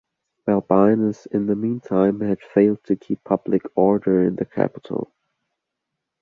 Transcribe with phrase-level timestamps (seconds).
[0.47, 5.13] Balbinus, in the meantime, had failed to keep public order in the capital.